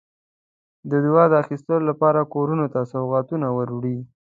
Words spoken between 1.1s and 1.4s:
د